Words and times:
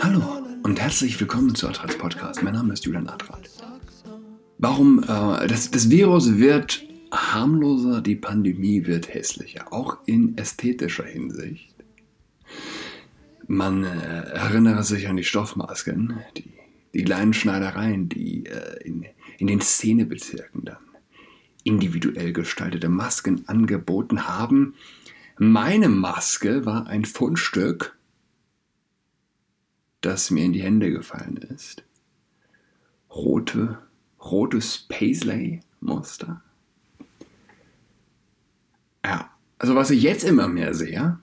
Hallo 0.00 0.42
und 0.64 0.80
herzlich 0.80 1.20
willkommen 1.20 1.54
zu 1.54 1.68
Adrats 1.68 1.96
Podcast. 1.96 2.42
Mein 2.42 2.54
Name 2.54 2.72
ist 2.72 2.84
Julian 2.84 3.06
Adrat. 3.08 3.48
Warum? 4.58 5.04
Äh, 5.04 5.46
das, 5.46 5.70
das 5.70 5.90
Virus 5.90 6.38
wird 6.38 6.84
harmloser, 7.12 8.00
die 8.00 8.16
Pandemie 8.16 8.84
wird 8.86 9.14
hässlicher, 9.14 9.72
auch 9.72 9.98
in 10.06 10.36
ästhetischer 10.38 11.04
Hinsicht. 11.04 11.72
Man 13.46 13.84
äh, 13.84 14.22
erinnere 14.32 14.82
sich 14.82 15.06
an 15.08 15.16
die 15.16 15.24
Stoffmasken, 15.24 16.18
die, 16.36 16.52
die 16.94 17.04
kleinen 17.04 17.32
Schneidereien, 17.32 18.08
die 18.08 18.46
äh, 18.46 18.82
in, 18.84 19.06
in 19.38 19.46
den 19.46 19.60
Szenebezirken 19.60 20.64
dann 20.64 20.78
individuell 21.62 22.32
gestaltete 22.32 22.88
Masken 22.88 23.46
angeboten 23.46 24.26
haben. 24.26 24.74
Meine 25.42 25.88
Maske 25.88 26.66
war 26.66 26.86
ein 26.86 27.06
Fundstück, 27.06 27.96
das 30.02 30.30
mir 30.30 30.44
in 30.44 30.52
die 30.52 30.62
Hände 30.62 30.90
gefallen 30.90 31.38
ist. 31.38 31.82
Rote, 33.08 33.78
rotes 34.22 34.84
Paisley-Muster. 34.90 36.42
Ja, 39.02 39.30
also 39.56 39.74
was 39.74 39.88
ich 39.88 40.02
jetzt 40.02 40.24
immer 40.24 40.46
mehr 40.46 40.74
sehe, 40.74 41.18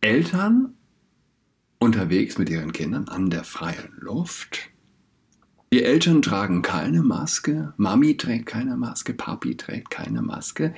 Eltern 0.00 0.72
unterwegs 1.78 2.38
mit 2.38 2.48
ihren 2.48 2.72
Kindern 2.72 3.06
an 3.06 3.28
der 3.28 3.44
freien 3.44 3.92
Luft. 3.98 4.70
Die 5.74 5.82
Eltern 5.82 6.22
tragen 6.22 6.62
keine 6.62 7.02
Maske, 7.02 7.74
Mami 7.76 8.16
trägt 8.16 8.46
keine 8.46 8.78
Maske, 8.78 9.12
Papi 9.12 9.58
trägt 9.58 9.90
keine 9.90 10.22
Maske. 10.22 10.74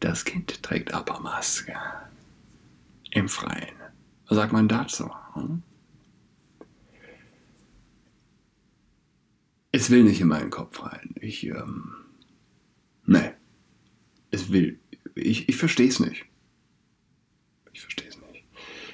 Das 0.00 0.24
Kind 0.24 0.62
trägt 0.62 0.94
aber 0.94 1.20
Maske. 1.20 1.74
Im 3.10 3.28
Freien. 3.28 3.76
Was 4.28 4.36
sagt 4.36 4.52
man 4.52 4.68
dazu? 4.68 5.10
Hm? 5.34 5.62
Es 9.72 9.90
will 9.90 10.04
nicht 10.04 10.20
in 10.20 10.28
meinen 10.28 10.50
Kopf 10.50 10.82
rein. 10.82 11.14
Ich, 11.20 11.46
ähm, 11.46 11.94
nee. 13.06 13.30
Es 14.30 14.50
will, 14.50 14.80
ich, 15.14 15.48
ich 15.48 15.56
verstehe 15.56 15.88
es 15.88 16.00
nicht. 16.00 16.24
Ich 17.72 17.80
verstehe 17.80 18.08
es 18.08 18.16
nicht. 18.20 18.44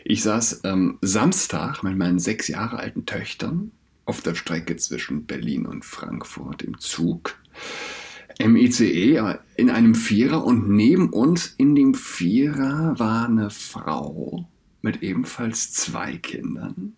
Ich 0.05 0.23
saß 0.23 0.63
ähm, 0.65 0.99
Samstag 1.03 1.83
mit 1.83 1.97
meinen 1.97 2.19
sechs 2.19 2.49
Jahre 2.49 2.79
alten 2.79 3.07
Töchtern 3.07 3.73
auf 4.07 4.21
der 4.23 4.35
Strecke 4.35 4.77
zwischen 4.77 5.27
Berlin 5.27 5.67
und 5.67 5.85
Frankfurt 5.85 6.63
im 6.63 6.79
Zug 6.79 7.39
im 8.39 8.57
ICE 8.57 9.39
in 9.57 9.71
einem 9.71 9.95
Vierer 9.95 10.45
und 10.45 10.69
neben 10.69 11.11
uns 11.11 11.55
in 11.57 11.75
dem 11.75 11.95
Vierer 11.95 12.99
war 12.99 13.29
eine 13.29 13.51
Frau 13.51 14.49
mit 14.83 15.03
ebenfalls 15.03 15.73
zwei 15.73 16.17
Kindern. 16.17 16.95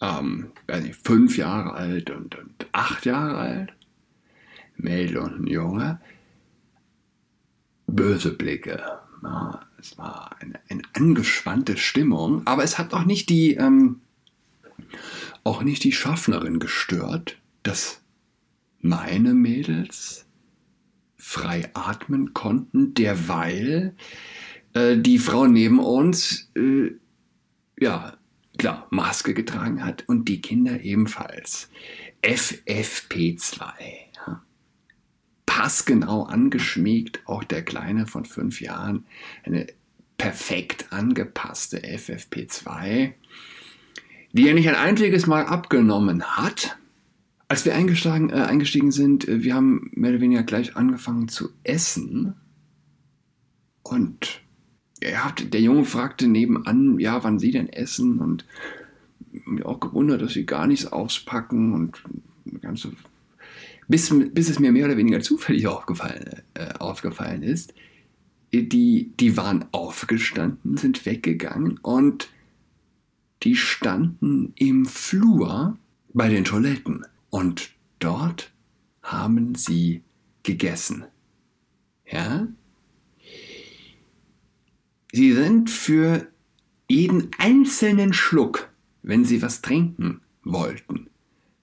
Ähm, 0.00 0.50
weiß 0.66 0.82
nicht, 0.82 1.00
fünf 1.06 1.36
Jahre 1.36 1.74
alt 1.74 2.10
und, 2.10 2.36
und 2.36 2.66
acht 2.72 3.06
Jahre 3.06 3.36
alt. 3.36 3.72
Mädel 4.76 5.18
und 5.18 5.40
ein 5.40 5.46
Junge. 5.46 6.00
Böse 7.86 8.32
Blicke. 8.32 8.82
Ja, 9.22 9.60
es 9.78 9.96
war 9.96 10.34
eine, 10.40 10.58
eine, 10.68 10.82
angespannte 10.94 11.76
Stimmung, 11.76 12.44
aber 12.46 12.64
es 12.64 12.78
hat 12.78 12.92
auch 12.92 13.04
nicht 13.04 13.30
die, 13.30 13.54
ähm, 13.54 14.00
auch 15.44 15.62
nicht 15.62 15.84
die 15.84 15.92
Schaffnerin 15.92 16.58
gestört, 16.58 17.38
dass 17.62 18.00
meine 18.80 19.32
Mädels 19.34 20.26
frei 21.22 21.70
atmen 21.74 22.34
konnten, 22.34 22.94
derweil 22.94 23.94
äh, 24.74 24.96
die 24.98 25.18
Frau 25.18 25.46
neben 25.46 25.78
uns, 25.78 26.50
äh, 26.56 26.90
ja, 27.78 28.14
klar, 28.58 28.88
Maske 28.90 29.32
getragen 29.32 29.84
hat 29.84 30.02
und 30.08 30.28
die 30.28 30.40
Kinder 30.40 30.80
ebenfalls. 30.80 31.70
FFP2. 32.24 33.62
Ja. 34.26 34.42
Passgenau 35.46 36.24
angeschmiegt, 36.24 37.20
auch 37.26 37.44
der 37.44 37.64
Kleine 37.64 38.08
von 38.08 38.24
fünf 38.24 38.60
Jahren, 38.60 39.06
eine 39.44 39.68
perfekt 40.18 40.92
angepasste 40.92 41.78
FFP2, 41.78 43.12
die 44.32 44.48
er 44.48 44.54
nicht 44.54 44.68
ein 44.68 44.74
einziges 44.74 45.28
Mal 45.28 45.46
abgenommen 45.46 46.24
hat 46.36 46.76
als 47.52 47.66
wir 47.66 47.74
eingestiegen, 47.74 48.30
äh, 48.30 48.36
eingestiegen 48.36 48.92
sind, 48.92 49.28
äh, 49.28 49.42
wir 49.42 49.54
haben 49.54 49.90
mehr 49.92 50.12
oder 50.12 50.22
weniger 50.22 50.42
gleich 50.42 50.74
angefangen 50.74 51.28
zu 51.28 51.50
essen. 51.64 52.32
Und 53.82 54.40
ja, 55.02 55.30
der 55.32 55.60
Junge 55.60 55.84
fragte 55.84 56.28
nebenan, 56.28 56.98
ja, 56.98 57.22
wann 57.24 57.38
sie 57.38 57.50
denn 57.50 57.68
essen 57.68 58.20
und 58.20 58.46
mir 59.44 59.66
auch 59.66 59.80
gewundert, 59.80 60.22
dass 60.22 60.32
sie 60.32 60.46
gar 60.46 60.66
nichts 60.66 60.86
auspacken 60.86 61.74
und 61.74 62.02
ganze, 62.62 62.92
bis, 63.86 64.14
bis 64.32 64.48
es 64.48 64.58
mir 64.58 64.72
mehr 64.72 64.86
oder 64.86 64.96
weniger 64.96 65.20
zufällig 65.20 65.66
aufgefallen, 65.66 66.40
äh, 66.54 66.72
aufgefallen 66.78 67.42
ist, 67.42 67.74
die, 68.50 69.12
die 69.20 69.36
waren 69.36 69.66
aufgestanden, 69.72 70.78
sind 70.78 71.04
weggegangen 71.04 71.78
und 71.82 72.30
die 73.42 73.56
standen 73.56 74.54
im 74.56 74.86
Flur 74.86 75.76
bei 76.14 76.30
den 76.30 76.44
Toiletten. 76.44 77.04
Und 77.32 77.70
dort 77.98 78.52
haben 79.02 79.54
sie 79.54 80.02
gegessen. 80.42 81.06
Ja? 82.04 82.46
Sie 85.12 85.32
sind 85.32 85.70
für 85.70 86.28
jeden 86.90 87.30
einzelnen 87.38 88.12
Schluck, 88.12 88.70
wenn 89.02 89.24
sie 89.24 89.40
was 89.40 89.62
trinken 89.62 90.20
wollten, 90.44 91.08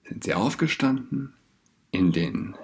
sind 0.08 0.24
sie 0.24 0.34
aufgestanden 0.34 1.34
in 1.92 2.10
den 2.10 2.56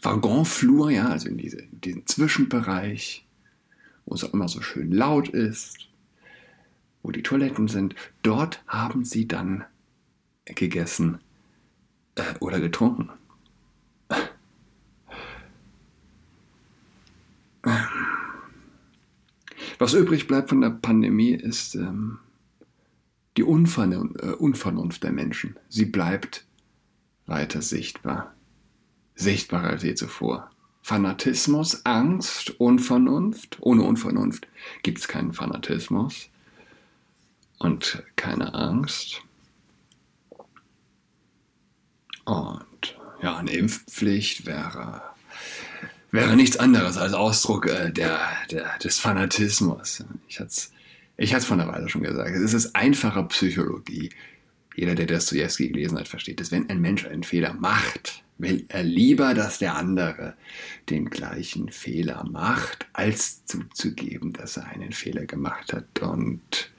Waggonflur, 0.00 0.90
ja, 0.90 1.10
also 1.10 1.28
in, 1.28 1.36
diese, 1.36 1.62
diesen 1.72 2.06
Zwischenbereich, 2.06 3.26
wo 4.06 4.14
es 4.14 4.24
auch 4.24 4.32
immer 4.32 4.48
so 4.48 4.62
schön 4.62 4.92
laut 4.92 5.28
ist, 5.28 5.90
wo 7.02 7.10
die 7.10 7.22
Toiletten 7.22 7.68
sind. 7.68 7.94
Dort 8.22 8.64
haben 8.66 9.04
sie 9.04 9.28
dann 9.28 9.64
gegessen 10.46 11.18
äh, 12.16 12.22
oder 12.40 12.60
getrunken. 12.60 13.10
Was 19.78 19.94
übrig 19.94 20.26
bleibt 20.26 20.50
von 20.50 20.60
der 20.60 20.70
Pandemie 20.70 21.32
ist 21.32 21.74
ähm, 21.74 22.18
die 23.36 23.42
Unvernunft, 23.42 24.22
äh, 24.22 24.32
Unvernunft 24.32 25.02
der 25.02 25.12
Menschen. 25.12 25.56
Sie 25.68 25.86
bleibt 25.86 26.44
weiter 27.26 27.62
sichtbar. 27.62 28.34
Sichtbarer 29.14 29.70
als 29.70 29.82
je 29.82 29.94
zuvor. 29.94 30.50
Fanatismus, 30.82 31.86
Angst, 31.86 32.60
Unvernunft. 32.60 33.58
Ohne 33.60 33.82
Unvernunft 33.82 34.46
gibt 34.82 34.98
es 34.98 35.08
keinen 35.08 35.32
Fanatismus 35.32 36.28
und 37.58 38.02
keine 38.16 38.54
Angst. 38.54 39.22
Und 42.24 42.98
ja, 43.24 43.36
eine 43.36 43.52
Impfpflicht 43.52 44.46
wäre, 44.46 45.02
wäre 46.10 46.36
nichts 46.36 46.58
anderes 46.58 46.96
als 46.96 47.14
Ausdruck 47.14 47.66
äh, 47.66 47.90
der, 47.90 48.20
der, 48.50 48.78
des 48.78 48.98
Fanatismus. 48.98 50.04
Ich 50.28 50.38
hatte 50.38 50.48
es 50.48 50.70
ich 51.16 51.32
hat's 51.32 51.44
von 51.44 51.58
der 51.58 51.68
Weile 51.68 51.88
schon 51.88 52.02
gesagt. 52.02 52.30
Es 52.30 52.54
ist 52.54 52.74
einfache 52.74 53.22
Psychologie. 53.24 54.10
Jeder, 54.74 54.96
der 54.96 55.06
Dostoevsky 55.06 55.68
gelesen 55.68 55.98
hat, 55.98 56.08
versteht 56.08 56.40
es. 56.40 56.50
Wenn 56.50 56.68
ein 56.68 56.80
Mensch 56.80 57.06
einen 57.06 57.22
Fehler 57.22 57.54
macht, 57.54 58.24
will 58.38 58.64
er 58.68 58.82
lieber, 58.82 59.32
dass 59.32 59.58
der 59.58 59.76
andere 59.76 60.34
den 60.90 61.08
gleichen 61.08 61.70
Fehler 61.70 62.24
macht, 62.24 62.88
als 62.92 63.44
zuzugeben, 63.46 64.32
dass 64.32 64.56
er 64.56 64.66
einen 64.66 64.92
Fehler 64.92 65.24
gemacht 65.26 65.72
hat. 65.72 66.00
Und 66.00 66.72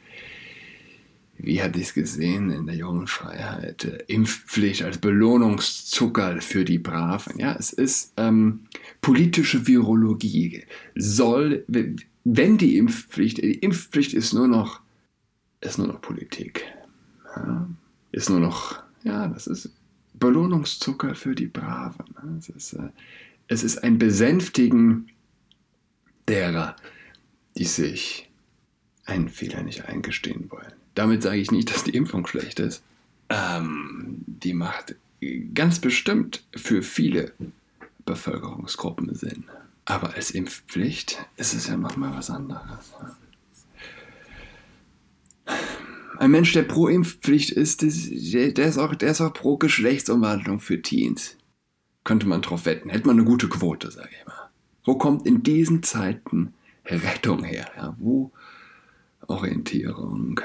wie 1.46 1.62
hatte 1.62 1.80
ich 1.80 1.88
es 1.88 1.94
gesehen 1.94 2.50
in 2.50 2.66
der 2.66 2.76
jungen 2.76 3.08
Freiheit, 3.08 3.86
äh, 3.86 4.04
Impfpflicht 4.08 4.84
als 4.84 4.98
Belohnungszucker 4.98 6.42
für 6.42 6.66
die 6.66 6.80
Braven. 6.80 7.40
Ja, 7.40 7.56
es 7.56 7.72
ist 7.72 8.14
ähm, 8.18 8.62
politische 9.02 9.68
Virologie. 9.68 10.64
Soll, 10.96 11.64
wenn 11.68 12.58
die 12.58 12.78
Impfpflicht, 12.78 13.38
die 13.38 13.54
Impfpflicht 13.54 14.14
ist 14.14 14.34
nur 14.34 14.48
noch, 14.48 14.82
ist 15.62 15.78
nur 15.78 15.88
noch 15.88 16.02
Politik. 16.02 16.66
Ja, 17.36 17.70
ist 18.12 18.30
nur 18.30 18.40
noch, 18.40 18.82
ja, 19.04 19.28
das 19.28 19.48
ist 19.48 19.72
Belohnungszucker 20.14 21.16
für 21.16 21.36
die 21.36 21.48
Braven. 21.48 22.06
Es 22.40 22.50
ist, 22.50 22.74
äh, 22.74 22.90
es 23.48 23.64
ist 23.64 23.84
ein 23.84 24.00
Besänftigen 24.00 25.12
derer, 26.28 26.76
die 27.58 27.66
sich 27.66 28.30
einen 29.06 29.30
Fehler 29.30 29.62
nicht 29.62 29.86
eingestehen 29.86 30.50
wollen. 30.50 30.74
Damit 30.96 31.22
sage 31.22 31.38
ich 31.38 31.52
nicht, 31.52 31.74
dass 31.74 31.84
die 31.84 31.96
Impfung 31.96 32.26
schlecht 32.26 32.60
ist. 32.60 32.84
Ähm, 33.30 34.24
die 34.26 34.54
macht 34.54 34.96
ganz 35.54 35.80
bestimmt 35.80 36.44
für 36.56 36.82
viele 36.82 37.34
Bevölkerungsgruppen 38.06 39.14
Sinn. 39.16 39.46
Aber 39.86 40.14
als 40.16 40.32
Impfpflicht 40.32 41.24
ist 41.38 41.54
es 41.54 41.68
ja 41.68 41.78
nochmal 41.78 42.16
was 42.16 42.30
anderes. 42.30 42.94
ein 46.18 46.32
Mensch, 46.32 46.54
der 46.54 46.64
pro 46.64 46.88
Impfpflicht 46.88 47.52
ist, 47.52 47.82
der, 47.82 48.66
ist 48.66 48.78
auch, 48.78 48.96
der 48.96 49.12
ist 49.12 49.22
auch 49.22 49.34
pro 49.34 49.58
Geschlechtsumwandlung 49.58 50.60
für 50.60 50.82
Teens. 50.82 51.38
Könnte 52.04 52.28
man 52.28 52.42
drauf 52.42 52.66
wetten. 52.66 52.90
Hätte 52.90 53.08
man 53.08 53.18
eine 53.18 53.26
gute 53.26 53.50
Quote, 53.50 53.92
sage 53.92 54.10
ich 54.20 54.26
mal. 54.26 54.50
Wo 54.86 54.96
kommt 54.96 55.26
in 55.26 55.44
diesen 55.44 55.84
Zeiten 55.84 56.54
Rettung 56.86 57.44
her? 57.44 57.68
Ja, 57.76 57.96
wo 58.00 58.32
Orientierung? 59.28 60.40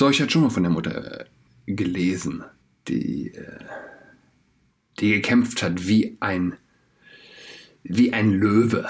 So, 0.00 0.08
ich 0.08 0.18
hatte 0.22 0.30
schon 0.30 0.40
mal 0.40 0.48
von 0.48 0.62
der 0.62 0.72
Mutter 0.72 1.20
äh, 1.20 1.24
gelesen, 1.66 2.42
die, 2.88 3.34
äh, 3.34 3.58
die 4.98 5.10
gekämpft 5.10 5.62
hat 5.62 5.86
wie 5.86 6.16
ein, 6.20 6.54
wie 7.82 8.10
ein 8.14 8.30
Löwe. 8.30 8.88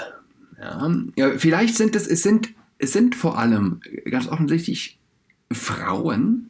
Ja, 0.57 0.89
ja 1.17 1.37
vielleicht 1.37 1.75
sind 1.75 1.97
es, 1.97 2.07
es 2.07 2.23
sind, 2.23 2.53
es 2.77 2.93
sind 2.93 3.13
vor 3.13 3.37
allem 3.37 3.81
ganz 4.09 4.29
offensichtlich 4.29 4.99
Frauen, 5.51 6.49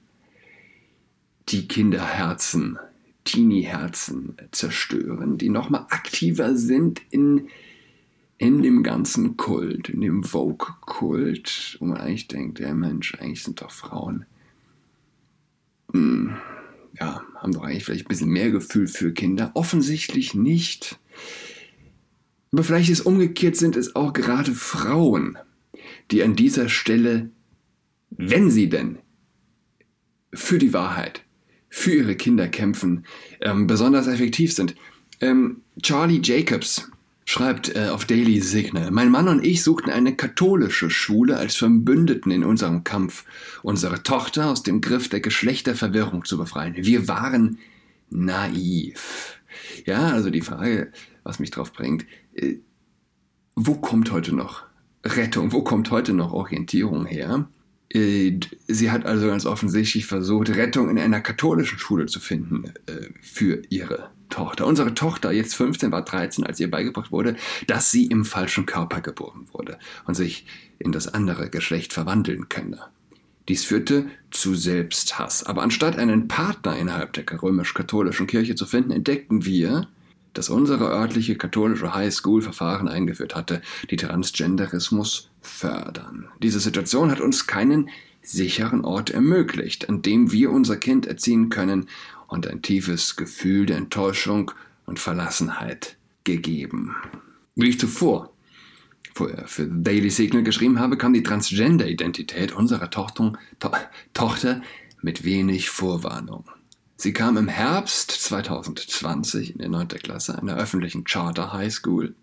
die 1.49 1.67
Kinderherzen, 1.67 2.77
Teenie-Herzen 3.23 4.37
zerstören, 4.51 5.39
die 5.39 5.49
nochmal 5.49 5.87
aktiver 5.89 6.55
sind 6.55 7.01
in, 7.09 7.47
in 8.37 8.61
dem 8.61 8.83
ganzen 8.83 9.37
Kult, 9.37 9.89
in 9.89 10.01
dem 10.01 10.23
Vogue-Kult, 10.23 11.77
wo 11.79 11.85
man 11.85 11.97
eigentlich 11.97 12.27
denkt, 12.27 12.59
ja 12.59 12.75
Mensch, 12.75 13.15
eigentlich 13.15 13.41
sind 13.41 13.59
doch 13.59 13.71
Frauen, 13.71 14.27
hm, 15.91 16.35
ja, 16.99 17.23
haben 17.35 17.53
doch 17.53 17.63
eigentlich 17.63 17.85
vielleicht 17.85 18.05
ein 18.05 18.09
bisschen 18.09 18.29
mehr 18.29 18.51
Gefühl 18.51 18.87
für 18.87 19.13
Kinder. 19.13 19.51
Offensichtlich 19.53 20.33
nicht. 20.33 20.99
Aber 22.51 22.63
vielleicht 22.63 22.89
ist 22.89 23.01
umgekehrt, 23.01 23.55
sind 23.55 23.75
es 23.75 23.95
auch 23.95 24.13
gerade 24.13 24.53
Frauen, 24.53 25.37
die 26.11 26.21
an 26.23 26.35
dieser 26.35 26.67
Stelle 26.67 27.31
wenn 28.11 28.51
sie 28.51 28.69
denn 28.69 28.99
für 30.33 30.57
die 30.57 30.73
Wahrheit, 30.73 31.23
für 31.69 31.93
ihre 31.93 32.15
Kinder 32.15 32.47
kämpfen, 32.47 33.05
ähm, 33.41 33.67
besonders 33.67 34.07
effektiv 34.07 34.53
sind. 34.53 34.75
Ähm, 35.21 35.61
Charlie 35.81 36.21
Jacobs 36.21 36.90
schreibt 37.31 37.73
äh, 37.75 37.87
auf 37.87 38.03
Daily 38.03 38.41
Signal, 38.41 38.91
mein 38.91 39.09
Mann 39.09 39.29
und 39.29 39.45
ich 39.45 39.63
suchten 39.63 39.89
eine 39.89 40.17
katholische 40.17 40.89
Schule 40.89 41.37
als 41.37 41.55
Verbündeten 41.55 42.29
in 42.29 42.43
unserem 42.43 42.83
Kampf, 42.83 43.23
unsere 43.63 44.03
Tochter 44.03 44.49
aus 44.49 44.63
dem 44.63 44.81
Griff 44.81 45.07
der 45.07 45.21
Geschlechterverwirrung 45.21 46.25
zu 46.25 46.37
befreien. 46.37 46.75
Wir 46.75 47.07
waren 47.07 47.57
naiv. 48.09 49.39
Ja, 49.85 50.09
also 50.09 50.29
die 50.29 50.41
Frage, 50.41 50.91
was 51.23 51.39
mich 51.39 51.51
drauf 51.51 51.71
bringt, 51.71 52.05
äh, 52.33 52.57
wo 53.55 53.75
kommt 53.75 54.11
heute 54.11 54.35
noch 54.35 54.63
Rettung, 55.05 55.53
wo 55.53 55.63
kommt 55.63 55.89
heute 55.89 56.11
noch 56.11 56.33
Orientierung 56.33 57.05
her? 57.05 57.47
Äh, 57.93 58.39
sie 58.67 58.91
hat 58.91 59.05
also 59.05 59.27
ganz 59.27 59.45
offensichtlich 59.45 60.05
versucht, 60.05 60.49
Rettung 60.49 60.89
in 60.89 60.99
einer 60.99 61.21
katholischen 61.21 61.79
Schule 61.79 62.05
zu 62.05 62.19
finden 62.19 62.73
äh, 62.85 63.09
für 63.21 63.61
ihre 63.69 64.09
Tochter. 64.29 64.65
Unsere 64.65 64.93
Tochter, 64.93 65.31
jetzt 65.31 65.55
15, 65.55 65.91
war 65.91 66.03
13, 66.03 66.45
als 66.45 66.59
ihr 66.59 66.71
beigebracht 66.71 67.11
wurde, 67.11 67.35
dass 67.67 67.91
sie 67.91 68.05
im 68.05 68.25
falschen 68.25 68.65
Körper 68.65 69.01
geboren 69.01 69.47
wurde 69.51 69.77
und 70.05 70.15
sich 70.15 70.45
in 70.79 70.91
das 70.91 71.13
andere 71.13 71.49
Geschlecht 71.49 71.93
verwandeln 71.93 72.49
könne. 72.49 72.79
Dies 73.49 73.65
führte 73.65 74.07
zu 74.29 74.55
Selbsthass. 74.55 75.43
Aber 75.43 75.61
anstatt 75.61 75.97
einen 75.97 76.27
Partner 76.27 76.77
innerhalb 76.77 77.13
der 77.13 77.25
römisch-katholischen 77.41 78.27
Kirche 78.27 78.55
zu 78.55 78.65
finden, 78.65 78.91
entdeckten 78.91 79.45
wir, 79.45 79.87
dass 80.33 80.49
unsere 80.49 80.89
örtliche 80.89 81.35
katholische 81.35 81.93
Highschool 81.93 82.41
Verfahren 82.41 82.87
eingeführt 82.87 83.35
hatte, 83.35 83.61
die 83.89 83.97
Transgenderismus 83.97 85.29
fördern. 85.41 86.27
Diese 86.41 86.59
Situation 86.59 87.11
hat 87.11 87.19
uns 87.19 87.47
keinen 87.47 87.89
sicheren 88.21 88.85
Ort 88.85 89.09
ermöglicht, 89.09 89.89
an 89.89 90.01
dem 90.01 90.31
wir 90.31 90.51
unser 90.51 90.77
Kind 90.77 91.05
erziehen 91.05 91.49
können 91.49 91.87
und 92.27 92.47
ein 92.47 92.61
tiefes 92.61 93.15
Gefühl 93.15 93.65
der 93.65 93.77
Enttäuschung 93.77 94.51
und 94.85 94.99
Verlassenheit 94.99 95.97
gegeben. 96.23 96.95
Wie 97.55 97.69
ich 97.69 97.79
zuvor 97.79 98.31
vorher 99.13 99.47
für 99.47 99.67
Daily 99.67 100.09
Signal 100.09 100.43
geschrieben 100.43 100.79
habe, 100.79 100.97
kam 100.97 101.13
die 101.13 101.23
Transgender-Identität 101.23 102.53
unserer 102.53 102.89
to 102.89 103.33
Tochter 104.13 104.61
mit 105.01 105.25
wenig 105.25 105.69
Vorwarnung. 105.69 106.45
Sie 107.01 107.13
kam 107.13 107.35
im 107.35 107.47
Herbst 107.47 108.11
2020 108.11 109.53
in 109.53 109.57
die 109.57 109.67
9. 109.67 109.87
Klasse 109.87 110.37
einer 110.37 110.55
öffentlichen 110.55 111.03
Charter 111.03 111.51
High 111.51 111.73
School, 111.73 112.13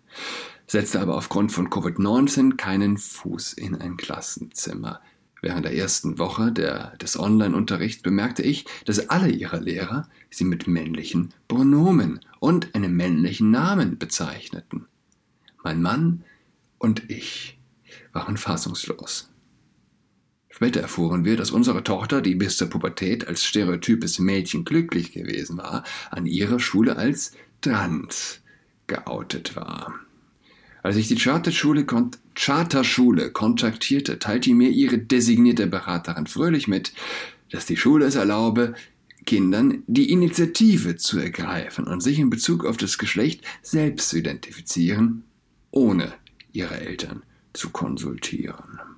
setzte 0.67 1.01
aber 1.01 1.17
aufgrund 1.17 1.51
von 1.51 1.69
Covid-19 1.69 2.55
keinen 2.55 2.97
Fuß 2.97 3.51
in 3.51 3.75
ein 3.75 3.97
Klassenzimmer. 3.97 5.01
Während 5.41 5.65
der 5.65 5.75
ersten 5.75 6.17
Woche 6.17 6.53
der, 6.53 6.95
des 6.95 7.19
Online-Unterrichts 7.19 8.01
bemerkte 8.01 8.41
ich, 8.41 8.67
dass 8.85 9.09
alle 9.09 9.27
ihre 9.27 9.59
Lehrer 9.59 10.07
sie 10.29 10.45
mit 10.45 10.65
männlichen 10.65 11.33
Pronomen 11.49 12.21
und 12.39 12.73
einem 12.73 12.95
männlichen 12.95 13.51
Namen 13.51 13.97
bezeichneten. 13.97 14.87
Mein 15.61 15.81
Mann 15.81 16.23
und 16.77 17.09
ich 17.11 17.59
waren 18.13 18.37
fassungslos. 18.37 19.28
Später 20.59 20.81
erfuhren 20.81 21.23
wir, 21.23 21.37
dass 21.37 21.51
unsere 21.51 21.85
Tochter, 21.85 22.21
die 22.21 22.35
bis 22.35 22.57
zur 22.57 22.69
Pubertät 22.69 23.25
als 23.25 23.45
stereotypes 23.45 24.19
Mädchen 24.19 24.65
glücklich 24.65 25.13
gewesen 25.13 25.57
war, 25.57 25.85
an 26.11 26.25
ihrer 26.25 26.59
Schule 26.59 26.97
als 26.97 27.31
trans 27.61 28.41
geoutet 28.85 29.55
war. 29.55 29.93
Als 30.83 30.97
ich 30.97 31.07
die 31.07 31.15
Charterschule, 31.15 31.85
kon 31.85 32.11
Charterschule 32.35 33.31
kontaktierte, 33.31 34.19
teilte 34.19 34.53
mir 34.53 34.67
ihre 34.67 34.97
designierte 34.97 35.65
Beraterin 35.65 36.27
fröhlich 36.27 36.67
mit, 36.67 36.91
dass 37.51 37.65
die 37.65 37.77
Schule 37.77 38.03
es 38.03 38.15
erlaube, 38.15 38.73
Kindern 39.25 39.83
die 39.87 40.11
Initiative 40.11 40.97
zu 40.97 41.19
ergreifen 41.19 41.87
und 41.87 42.03
sich 42.03 42.19
in 42.19 42.29
Bezug 42.29 42.65
auf 42.65 42.75
das 42.75 42.97
Geschlecht 42.97 43.45
selbst 43.61 44.09
zu 44.09 44.17
identifizieren, 44.17 45.23
ohne 45.71 46.11
ihre 46.51 46.81
Eltern 46.81 47.23
zu 47.53 47.69
konsultieren. 47.69 48.88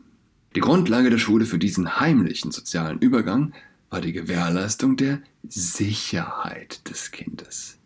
Die 0.53 0.59
Grundlage 0.59 1.09
der 1.09 1.17
Schule 1.17 1.45
für 1.45 1.59
diesen 1.59 2.01
heimlichen 2.01 2.51
sozialen 2.51 2.99
Übergang 2.99 3.53
war 3.89 4.01
die 4.01 4.11
Gewährleistung 4.11 4.97
der 4.97 5.21
Sicherheit 5.43 6.89
des 6.89 7.11
Kindes. 7.11 7.77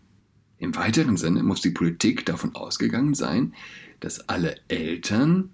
Im 0.57 0.75
weiteren 0.75 1.15
Sinne 1.15 1.43
muss 1.43 1.61
die 1.61 1.69
Politik 1.69 2.25
davon 2.25 2.55
ausgegangen 2.55 3.13
sein, 3.13 3.53
dass 3.99 4.29
alle 4.29 4.55
Eltern, 4.67 5.51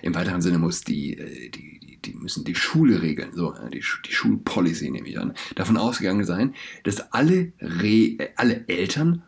im 0.00 0.14
weiteren 0.14 0.40
Sinne 0.40 0.58
muss 0.58 0.82
die, 0.82 1.18
äh, 1.18 1.50
die, 1.50 1.78
die, 1.80 1.98
die 2.02 2.14
müssen 2.14 2.44
die 2.44 2.54
Schule 2.54 3.02
regeln, 3.02 3.32
so, 3.34 3.52
äh, 3.54 3.68
die, 3.68 3.82
die 4.06 4.12
Schulpolicy 4.12 4.90
nehme 4.90 5.08
ich 5.08 5.18
an, 5.18 5.34
davon 5.56 5.76
ausgegangen 5.76 6.24
sein, 6.24 6.54
dass 6.84 7.12
alle, 7.12 7.52
Re, 7.60 8.30
alle 8.36 8.66
Eltern 8.66 9.24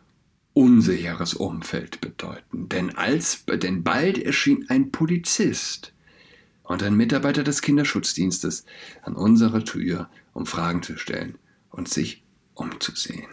unsicheres 0.53 1.33
Umfeld 1.33 2.01
bedeuten. 2.01 2.69
Denn, 2.69 2.95
als, 2.95 3.45
denn 3.45 3.83
bald 3.83 4.17
erschien 4.17 4.65
ein 4.69 4.91
Polizist 4.91 5.93
und 6.63 6.83
ein 6.83 6.95
Mitarbeiter 6.95 7.43
des 7.43 7.61
Kinderschutzdienstes 7.61 8.65
an 9.03 9.15
unserer 9.15 9.63
Tür, 9.63 10.09
um 10.33 10.45
Fragen 10.45 10.83
zu 10.83 10.97
stellen 10.97 11.37
und 11.69 11.87
sich 11.87 12.23
umzusehen. 12.53 13.29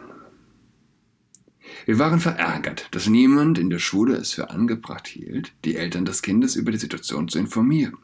Wir 1.86 1.98
waren 1.98 2.20
verärgert, 2.20 2.88
dass 2.92 3.08
niemand 3.08 3.58
in 3.58 3.70
der 3.70 3.78
Schule 3.78 4.16
es 4.16 4.32
für 4.32 4.50
angebracht 4.50 5.06
hielt, 5.06 5.52
die 5.64 5.76
Eltern 5.76 6.04
des 6.04 6.22
Kindes 6.22 6.56
über 6.56 6.72
die 6.72 6.78
Situation 6.78 7.28
zu 7.28 7.38
informieren. 7.38 7.98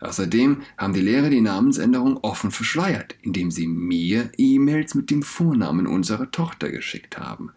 Außerdem 0.00 0.62
haben 0.76 0.94
die 0.94 1.00
Lehrer 1.00 1.30
die 1.30 1.40
Namensänderung 1.40 2.16
offen 2.18 2.50
verschleiert, 2.50 3.14
indem 3.22 3.50
sie 3.50 3.68
mir 3.68 4.30
E-Mails 4.36 4.94
mit 4.94 5.10
dem 5.10 5.22
Vornamen 5.22 5.86
unserer 5.86 6.30
Tochter 6.30 6.70
geschickt 6.70 7.18
haben. 7.18 7.52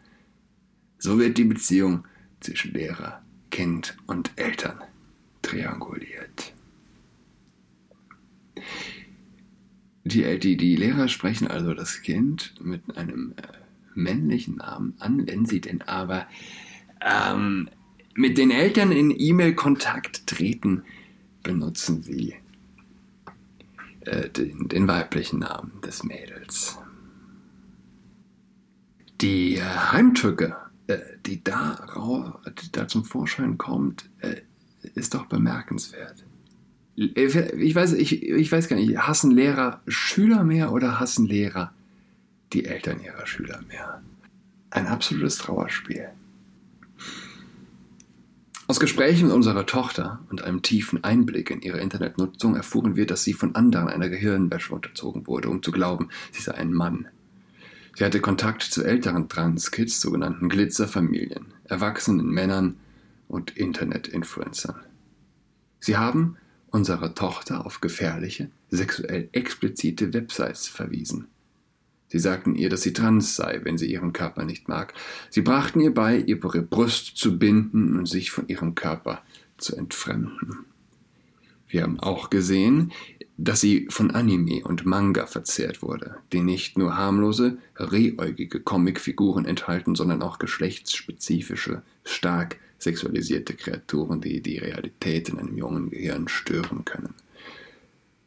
So 0.98 1.20
wird 1.20 1.38
die 1.38 1.44
Beziehung 1.44 2.06
zwischen 2.40 2.74
Lehrer, 2.74 3.22
Kind 3.52 3.98
und 4.08 4.32
Eltern 4.36 4.80
trianguliert. 5.42 6.54
Die, 10.04 10.40
die, 10.40 10.56
die 10.56 10.76
Lehrer 10.76 11.08
sprechen 11.08 11.48
also 11.48 11.74
das 11.74 12.02
Kind 12.02 12.54
mit 12.62 12.98
einem 12.98 13.34
äh, 13.38 13.42
männlichen 13.96 14.58
Namen 14.58 14.94
an, 15.00 15.26
wenn 15.28 15.46
sie 15.46 15.62
denn 15.62 15.82
aber 15.82 16.28
ähm, 17.02 17.70
mit 18.14 18.38
den 18.38 18.52
Eltern 18.52 18.92
in 18.92 19.14
E-Mail-Kontakt 19.16 20.28
treten, 20.28 20.84
benutzen 21.44 22.02
sie 22.04 22.36
äh, 24.02 24.30
den, 24.30 24.68
den, 24.68 24.88
weiblichen 24.88 25.40
Namen 25.40 25.82
des 25.82 26.04
Mädels. 26.04 26.78
Die 29.22 29.56
äh, 29.56 29.62
Heimtücke 29.64 30.46
äh, 30.46 30.65
die 31.26 31.44
da, 31.44 31.88
die 32.62 32.72
da 32.72 32.88
zum 32.88 33.04
Vorschein 33.04 33.58
kommt, 33.58 34.10
äh, 34.20 34.42
ist 34.94 35.14
doch 35.14 35.26
bemerkenswert. 35.26 36.24
Ich 36.96 37.76
weiß, 37.76 37.94
ich, 37.94 38.24
ich 38.24 38.52
weiß 38.52 38.70
gar 38.70 38.78
nicht, 38.78 38.98
hassen 38.98 39.32
Lehrer 39.32 39.82
Schüler 39.88 40.44
mehr 40.44 40.72
oder 40.72 41.00
hassen 41.00 41.26
Lehrer 41.26 41.74
die 42.54 42.66
Eltern 42.66 43.02
ihrer 43.04 43.28
Schüler 43.28 43.62
mehr? 43.68 44.02
Ein 44.70 44.88
absolutes 44.88 45.38
Trauerspiel. 45.38 46.10
Aus 48.68 48.80
Gesprächen 48.80 49.28
mit 49.28 49.36
unserer 49.36 49.66
Tochter 49.66 50.22
und 50.30 50.42
einem 50.42 50.62
tiefen 50.62 51.04
Einblick 51.04 51.52
in 51.52 51.62
ihre 51.62 51.80
Internetnutzung 51.80 52.56
erfuhren 52.56 52.96
wir, 52.96 53.06
dass 53.06 53.24
sie 53.24 53.34
von 53.34 53.56
anderen 53.56 53.90
einer 53.90 54.10
Gehirnwäsche 54.10 54.74
unterzogen 54.74 55.28
wurde, 55.28 55.50
um 55.50 55.62
zu 55.62 55.72
glauben, 55.72 56.10
sie 56.32 56.42
sei 56.42 56.56
ein 56.56 56.74
Mann. 56.74 57.08
Sie 57.96 58.04
hatte 58.04 58.20
Kontakt 58.20 58.62
zu 58.62 58.84
älteren 58.84 59.30
Transkids, 59.30 60.02
sogenannten 60.02 60.50
Glitzerfamilien, 60.50 61.54
erwachsenen 61.64 62.28
Männern 62.28 62.76
und 63.30 63.56
Internet-Influencern. 63.56 64.76
Sie 65.80 65.96
haben 65.96 66.36
unsere 66.72 67.14
Tochter 67.14 67.66
auf 67.66 67.80
gefährliche, 67.80 68.50
sexuell 68.70 69.30
explizite 69.32 70.14
Websites 70.14 70.68
verwiesen. 70.68 71.28
Sie 72.10 72.20
sagten 72.20 72.56
ihr, 72.56 72.70
dass 72.70 72.82
sie 72.82 72.92
trans 72.92 73.36
sei, 73.36 73.62
wenn 73.64 73.78
sie 73.78 73.92
ihren 73.92 74.12
Körper 74.12 74.44
nicht 74.44 74.68
mag. 74.68 74.94
Sie 75.30 75.42
brachten 75.42 75.80
ihr 75.80 75.94
bei, 75.94 76.18
ihre 76.18 76.62
Brust 76.62 77.18
zu 77.18 77.40
binden 77.40 77.98
und 77.98 78.08
sich 78.08 78.30
von 78.30 78.48
ihrem 78.50 78.76
Körper 78.76 79.22
zu 79.58 79.76
entfremden. 79.76 80.66
Wir 81.68 81.84
haben 81.84 82.00
auch 82.00 82.30
gesehen, 82.30 82.92
dass 83.38 83.62
sie 83.62 83.88
von 83.90 84.12
Anime 84.12 84.64
und 84.64 84.86
Manga 84.86 85.26
verzehrt 85.26 85.82
wurde, 85.82 86.18
die 86.32 86.42
nicht 86.42 86.78
nur 86.78 86.96
harmlose, 86.96 87.58
rehäugige 87.76 88.62
Comicfiguren 88.62 89.46
enthalten, 89.46 89.96
sondern 89.96 90.22
auch 90.22 90.40
geschlechtsspezifische, 90.40 91.82
stark 92.04 92.58
sexualisierte 92.78 93.54
Kreaturen, 93.54 94.22
die 94.22 94.42
die 94.42 94.58
Realität 94.58 95.30
in 95.30 95.40
einem 95.40 95.58
jungen 95.58 95.90
Gehirn 95.90 96.28
stören 96.28 96.86
können. 96.86 97.14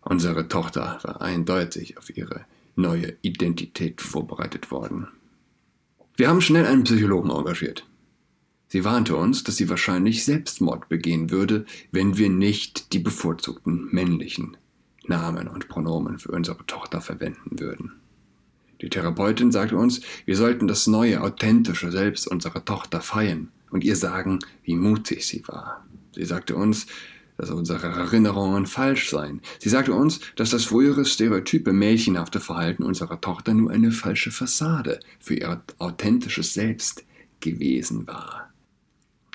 Unsere 0.02 0.48
Tochter 0.48 0.98
war 1.02 1.22
eindeutig 1.22 1.96
auf 1.98 2.14
ihre 2.16 2.44
neue 2.76 3.14
Identität 3.22 4.00
vorbereitet 4.00 4.70
worden. 4.70 5.08
Wir 6.16 6.28
haben 6.28 6.40
schnell 6.40 6.66
einen 6.66 6.84
Psychologen 6.84 7.30
engagiert. 7.30 7.86
Sie 8.68 8.84
warnte 8.84 9.16
uns, 9.16 9.44
dass 9.44 9.56
sie 9.56 9.70
wahrscheinlich 9.70 10.24
Selbstmord 10.24 10.88
begehen 10.88 11.30
würde, 11.30 11.64
wenn 11.90 12.18
wir 12.18 12.28
nicht 12.28 12.92
die 12.92 12.98
bevorzugten 12.98 13.88
männlichen 13.90 14.56
Namen 15.08 15.48
und 15.48 15.68
Pronomen 15.68 16.18
für 16.18 16.32
unsere 16.32 16.64
Tochter 16.66 17.00
verwenden 17.00 17.58
würden. 17.58 17.92
Die 18.80 18.88
Therapeutin 18.88 19.50
sagte 19.50 19.76
uns, 19.76 20.00
wir 20.24 20.36
sollten 20.36 20.68
das 20.68 20.86
neue, 20.86 21.20
authentische 21.20 21.90
Selbst 21.90 22.28
unserer 22.28 22.64
Tochter 22.64 23.00
feiern 23.00 23.48
und 23.70 23.84
ihr 23.84 23.96
sagen, 23.96 24.38
wie 24.62 24.76
mutig 24.76 25.26
sie 25.26 25.42
war. 25.48 25.84
Sie 26.14 26.24
sagte 26.24 26.54
uns, 26.54 26.86
dass 27.36 27.50
unsere 27.50 27.86
Erinnerungen 27.86 28.66
falsch 28.66 29.10
seien. 29.10 29.40
Sie 29.60 29.68
sagte 29.68 29.94
uns, 29.94 30.20
dass 30.36 30.50
das 30.50 30.64
frühere 30.64 31.04
stereotype 31.04 31.72
mädchenhafte 31.72 32.40
Verhalten 32.40 32.82
unserer 32.82 33.20
Tochter 33.20 33.54
nur 33.54 33.70
eine 33.70 33.92
falsche 33.92 34.32
Fassade 34.32 34.98
für 35.20 35.34
ihr 35.34 35.62
authentisches 35.78 36.54
Selbst 36.54 37.04
gewesen 37.40 38.06
war. 38.06 38.47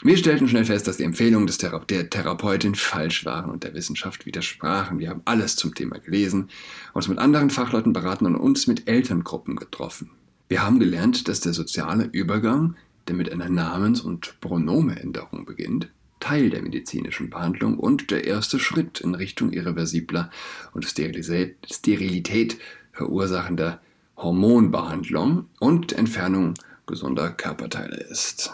Wir 0.01 0.17
stellten 0.17 0.49
schnell 0.49 0.65
fest, 0.65 0.87
dass 0.87 0.97
die 0.97 1.03
Empfehlungen 1.03 1.47
des 1.47 1.59
Thera 1.59 1.79
der 1.79 2.09
Therapeutin 2.09 2.75
falsch 2.75 3.25
waren 3.25 3.49
und 3.49 3.63
der 3.63 3.73
Wissenschaft 3.73 4.25
widersprachen. 4.25 4.99
Wir 4.99 5.09
haben 5.09 5.21
alles 5.25 5.55
zum 5.55 5.75
Thema 5.75 5.99
gelesen, 5.99 6.49
uns 6.93 7.07
mit 7.07 7.19
anderen 7.19 7.49
Fachleuten 7.49 7.93
beraten 7.93 8.25
und 8.25 8.35
uns 8.35 8.67
mit 8.67 8.87
Elterngruppen 8.89 9.55
getroffen. 9.55 10.09
Wir 10.49 10.63
haben 10.63 10.79
gelernt, 10.79 11.27
dass 11.27 11.39
der 11.39 11.53
soziale 11.53 12.05
Übergang, 12.11 12.75
der 13.07 13.15
mit 13.15 13.31
einer 13.31 13.49
Namens- 13.49 14.01
und 14.01 14.39
Pronomeänderung 14.41 15.45
beginnt, 15.45 15.89
Teil 16.19 16.49
der 16.49 16.61
medizinischen 16.61 17.29
Behandlung 17.29 17.77
und 17.77 18.11
der 18.11 18.25
erste 18.25 18.59
Schritt 18.59 19.01
in 19.01 19.13
Richtung 19.13 19.51
irreversibler 19.51 20.31
und 20.73 20.85
Sterilität 20.85 22.57
verursachender 22.93 23.81
Hormonbehandlung 24.17 25.49
und 25.59 25.93
Entfernung 25.93 26.53
gesunder 26.85 27.31
Körperteile 27.31 27.97
ist. 27.97 28.53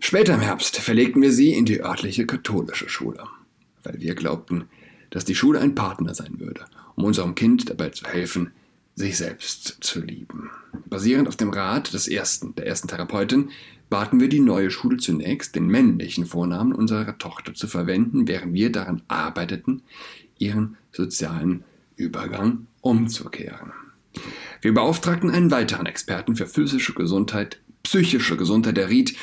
Später 0.00 0.34
im 0.34 0.40
Herbst 0.40 0.76
verlegten 0.76 1.22
wir 1.22 1.32
sie 1.32 1.52
in 1.52 1.64
die 1.64 1.82
örtliche 1.82 2.26
katholische 2.26 2.88
Schule, 2.88 3.24
weil 3.82 4.00
wir 4.00 4.14
glaubten, 4.14 4.64
dass 5.10 5.24
die 5.24 5.34
Schule 5.34 5.60
ein 5.60 5.74
Partner 5.74 6.14
sein 6.14 6.38
würde, 6.38 6.64
um 6.94 7.04
unserem 7.04 7.34
Kind 7.34 7.68
dabei 7.68 7.90
zu 7.90 8.06
helfen, 8.06 8.52
sich 8.94 9.16
selbst 9.16 9.78
zu 9.80 10.00
lieben. 10.00 10.50
Basierend 10.86 11.28
auf 11.28 11.36
dem 11.36 11.50
Rat 11.50 11.92
des 11.92 12.08
ersten, 12.08 12.54
der 12.54 12.66
ersten 12.66 12.88
Therapeutin 12.88 13.50
baten 13.90 14.20
wir 14.20 14.28
die 14.28 14.40
neue 14.40 14.70
Schule 14.70 14.98
zunächst, 14.98 15.54
den 15.54 15.66
männlichen 15.66 16.26
Vornamen 16.26 16.72
unserer 16.72 17.16
Tochter 17.18 17.54
zu 17.54 17.68
verwenden, 17.68 18.28
während 18.28 18.54
wir 18.54 18.70
daran 18.70 19.02
arbeiteten, 19.08 19.82
ihren 20.38 20.76
sozialen 20.92 21.64
Übergang 21.96 22.66
umzukehren. 22.80 23.72
Wir 24.60 24.74
beauftragten 24.74 25.30
einen 25.30 25.50
weiteren 25.50 25.86
Experten 25.86 26.36
für 26.36 26.46
physische 26.46 26.92
Gesundheit, 26.94 27.60
psychische 27.82 28.36
Gesundheit, 28.36 28.76
der 28.76 28.88
riet, 28.88 29.14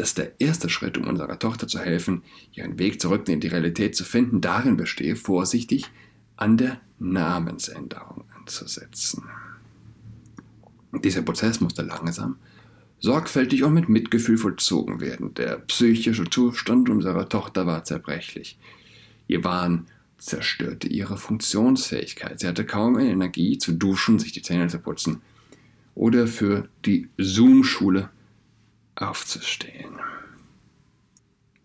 dass 0.00 0.14
der 0.14 0.40
erste 0.40 0.70
Schritt, 0.70 0.96
um 0.96 1.06
unserer 1.06 1.38
Tochter 1.38 1.68
zu 1.68 1.78
helfen, 1.78 2.22
ihren 2.54 2.78
Weg 2.78 3.02
zurück 3.02 3.28
in 3.28 3.40
die 3.40 3.48
Realität 3.48 3.94
zu 3.94 4.04
finden, 4.04 4.40
darin 4.40 4.78
bestehe, 4.78 5.14
vorsichtig 5.14 5.90
an 6.36 6.56
der 6.56 6.80
Namensänderung 6.98 8.24
anzusetzen. 8.38 9.24
Dieser 11.04 11.20
Prozess 11.20 11.60
musste 11.60 11.82
langsam 11.82 12.36
sorgfältig 12.98 13.62
und 13.62 13.74
mit 13.74 13.90
Mitgefühl 13.90 14.38
vollzogen 14.38 15.00
werden. 15.00 15.34
Der 15.34 15.58
psychische 15.58 16.24
Zustand 16.24 16.88
unserer 16.88 17.28
Tochter 17.28 17.66
war 17.66 17.84
zerbrechlich. 17.84 18.58
Ihr 19.28 19.44
Wahn 19.44 19.86
zerstörte 20.16 20.88
ihre 20.88 21.18
Funktionsfähigkeit. 21.18 22.40
Sie 22.40 22.48
hatte 22.48 22.64
kaum 22.64 22.98
Energie 22.98 23.58
zu 23.58 23.72
duschen, 23.72 24.18
sich 24.18 24.32
die 24.32 24.42
Zähne 24.42 24.68
zu 24.68 24.78
putzen 24.78 25.20
oder 25.94 26.26
für 26.26 26.70
die 26.86 27.10
Zoom-Schule 27.18 28.08
aufzustehen. 29.00 29.98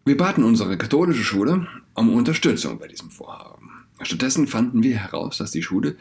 Wir 0.05 0.17
baten 0.17 0.43
unsere 0.43 0.77
katholische 0.77 1.23
Schule 1.23 1.67
um 1.95 2.13
Unterstützung 2.13 2.77
bei 2.79 2.87
diesem 2.87 3.09
Vorhaben. 3.09 3.71
Stattdessen 4.01 4.47
fanden 4.47 4.83
wir 4.83 4.97
heraus, 4.97 5.37
dass 5.37 5.51
die 5.51 5.63
Schule 5.63 5.97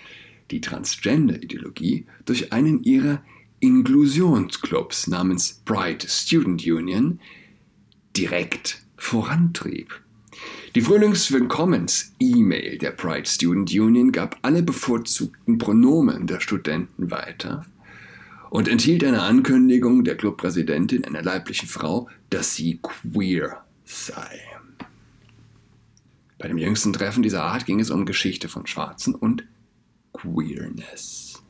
die 0.51 0.61
Transgender-Ideologie 0.61 2.07
durch 2.27 2.53
einen 2.53 2.83
ihrer 2.83 3.23
Inklusionsclubs 3.61 5.07
namens 5.07 5.63
Bright 5.65 6.07
Student 6.09 6.67
Union 6.67 7.21
direkt 8.15 8.83
vorantrieb. 8.97 10.01
Die 10.75 10.83
Frühlingswillkommens-E-Mail 10.83 12.79
der 12.79 12.91
Bright 12.91 13.29
Student 13.29 13.73
Union 13.73 14.13
gab 14.13 14.37
alle 14.43 14.63
bevorzugten 14.63 15.57
Pronomen 15.57 16.27
der 16.27 16.41
Studenten 16.41 17.11
weiter 17.11 17.65
und 18.55 18.69
enthielt 18.69 19.03
eine 19.03 19.23
Ankündigung 19.23 20.05
der 20.05 20.17
Clubpräsidentin, 20.17 21.05
einer 21.05 21.23
leiblichen 21.23 21.67
Frau, 21.69 22.09
dass 22.31 22.55
sie 22.55 22.79
queer 22.81 23.65
sei. 23.85 24.39
Bei 26.39 26.47
dem 26.47 26.59
jüngsten 26.59 26.93
Treffen 26.93 27.25
dieser 27.25 27.43
Art 27.43 27.67
ging 27.67 27.81
es 27.81 27.91
um 27.91 28.07
Geschichte 28.07 28.49
von 28.49 28.65
Schwarzen 28.69 29.17
und 29.17 29.45
Queerness. 30.13 31.43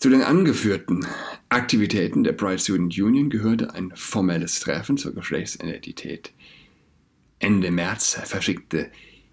Zu 0.00 0.10
den 0.10 0.22
angeführten 0.22 1.06
Aktivitäten 1.48 2.24
der 2.24 2.32
Pride 2.32 2.58
Student 2.58 2.98
Union 2.98 3.30
gehörte 3.30 3.72
ein 3.72 3.92
formelles 3.94 4.58
Treffen 4.58 4.96
zur 4.96 5.14
Geschlechtsidentität. 5.14 6.32
Ende 7.38 7.70
März 7.70 8.18
verschickte 8.24 8.90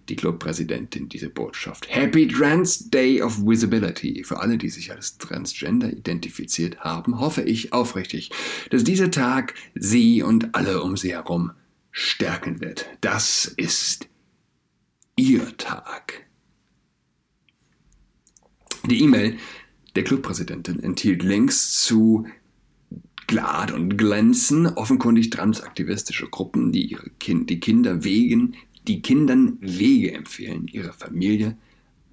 die 0.09 0.15
Clubpräsidentin 0.15 1.09
diese 1.09 1.29
Botschaft. 1.29 1.87
Happy 1.89 2.27
Trans 2.27 2.89
Day 2.89 3.21
of 3.21 3.45
Visibility. 3.45 4.23
Für 4.23 4.39
alle, 4.39 4.57
die 4.57 4.69
sich 4.69 4.91
als 4.91 5.17
Transgender 5.17 5.91
identifiziert 5.91 6.79
haben, 6.79 7.19
hoffe 7.19 7.41
ich 7.41 7.73
aufrichtig, 7.73 8.31
dass 8.69 8.83
dieser 8.83 9.11
Tag 9.11 9.53
sie 9.75 10.21
und 10.23 10.55
alle 10.55 10.81
um 10.81 10.97
sie 10.97 11.11
herum 11.11 11.51
stärken 11.91 12.61
wird. 12.61 12.87
Das 13.01 13.45
ist 13.45 14.07
ihr 15.15 15.55
Tag. 15.57 16.25
Die 18.89 19.01
E-Mail 19.01 19.37
der 19.95 20.03
Clubpräsidentin 20.03 20.81
enthielt 20.81 21.21
Links 21.21 21.83
zu 21.83 22.25
Glad 23.27 23.71
und 23.71 23.97
Glänzen, 23.97 24.67
offenkundig 24.67 25.29
transaktivistische 25.29 26.27
Gruppen, 26.27 26.71
die 26.71 26.85
ihre 26.85 27.09
kind, 27.11 27.49
die 27.49 27.59
Kinder 27.59 28.03
wegen, 28.03 28.55
die 28.87 29.01
Kindern 29.01 29.57
Wege 29.59 30.13
empfehlen, 30.13 30.67
ihre 30.67 30.93
Familie 30.93 31.57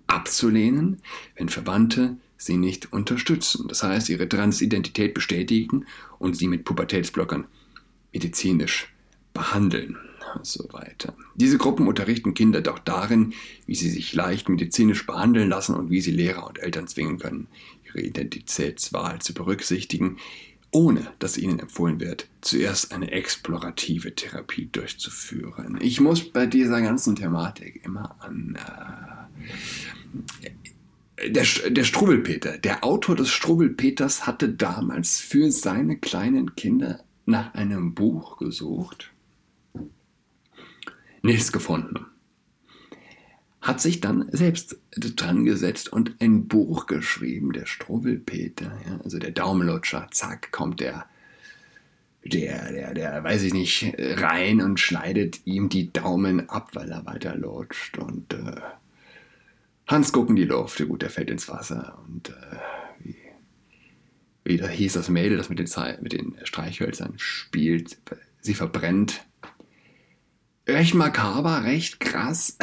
abzulehnen, 0.07 0.99
wenn 1.37 1.49
Verwandte 1.49 2.17
sie 2.37 2.57
nicht 2.57 2.93
unterstützen. 2.93 3.69
Das 3.69 3.83
heißt, 3.83 4.09
ihre 4.09 4.29
Transidentität 4.29 5.15
bestätigen 5.15 5.87
und 6.19 6.37
sie 6.37 6.49
mit 6.49 6.65
Pubertätsblockern 6.65 7.47
medizinisch 8.13 8.93
behandeln 9.35 9.97
und 10.35 10.47
so 10.47 10.69
weiter. 10.73 11.15
Diese 11.35 11.59
Gruppen 11.59 11.87
unterrichten 11.87 12.35
Kinder 12.35 12.61
doch 12.61 12.79
darin, 12.79 13.35
wie 13.67 13.75
sie 13.75 13.91
sich 13.91 14.13
leicht 14.13 14.49
medizinisch 14.49 15.07
behandeln 15.07 15.49
lassen 15.49 15.75
und 15.75 15.91
wie 15.91 16.01
sie 16.01 16.11
Lehrer 16.11 16.47
und 16.47 16.59
Eltern 16.59 16.87
zwingen 16.87 17.19
können, 17.19 17.49
ihre 17.87 18.01
Identitätswahl 18.01 19.21
zu 19.21 19.35
berücksichtigen, 19.35 20.19
ohne 20.71 21.07
dass 21.19 21.39
ihnen 21.39 21.59
empfohlen 21.59 22.01
wird, 22.01 22.29
zuerst 22.41 22.93
eine 22.93 23.11
explorative 23.11 24.15
Therapie 24.15 24.69
durchzuführen. 24.71 25.79
Ich 25.81 26.01
muss 26.01 26.31
bei 26.31 26.47
dieser 26.47 26.83
ganzen 26.83 27.17
Thematik 27.17 27.85
immer 27.85 28.17
an 28.21 28.59
äh, 31.21 31.31
der, 31.31 31.45
der 31.71 31.85
Struwelpeter, 31.85 32.59
der 32.59 32.85
Autor 32.85 33.17
des 33.17 33.31
Struwelpeters 33.31 34.27
hatte 34.27 34.51
damals 34.51 35.19
für 35.21 35.51
seine 35.51 35.99
kleinen 35.99 36.55
Kinder 36.55 37.01
nach 37.27 37.55
einem 37.55 37.95
Buch 37.95 38.39
gesucht 38.39 39.13
nichts 41.23 41.53
gefunden. 41.53 42.07
Hat 43.69 43.83
sich 43.83 44.01
dann 44.01 44.31
selbst 44.33 44.79
dran 44.97 45.45
gesetzt 45.45 45.93
und 45.93 46.23
ein 46.23 46.49
Buch 46.49 46.87
geschrieben, 46.87 47.53
der 47.53 47.67
Struwwelpeter, 47.67 48.73
ja, 48.87 48.99
also 49.05 49.19
der 49.19 49.31
Daumenlutscher, 49.31 50.09
zack, 50.11 50.51
kommt 50.53 50.81
der, 50.81 51.05
der, 52.25 52.73
der, 52.73 52.95
der, 52.95 53.23
weiß 53.23 53.43
ich 53.43 53.53
nicht, 53.53 53.95
rein 53.99 54.63
und 54.63 54.81
schneidet 54.81 55.43
ihm 55.45 55.69
die 55.69 55.93
Daumen 55.93 56.49
ab, 56.49 56.71
weil 56.73 56.91
er 56.91 57.05
weiter 57.05 57.37
lutscht 57.37 57.99
und 57.99 58.33
äh, 58.33 58.57
Hans 59.87 60.15
gucken 60.15 60.35
die 60.35 60.45
Luft, 60.45 60.79
gut, 60.89 61.03
der 61.03 61.11
fällt 61.11 61.29
ins 61.29 61.47
Wasser 61.51 61.99
und 62.07 62.31
äh, 62.31 62.57
wie, 63.01 63.17
wie 64.45 64.57
da 64.57 64.67
hieß 64.67 64.95
das 64.95 65.11
Mädel, 65.11 65.37
das 65.37 65.51
mit 65.51 65.59
den, 65.59 65.69
mit 66.01 66.15
den 66.15 66.39
Streichhölzern 66.43 67.19
spielt, 67.19 67.99
sie 68.41 68.55
verbrennt 68.55 69.27
recht 70.67 70.95
makaber, 70.95 71.65
recht 71.65 72.01
krass. 72.01 72.57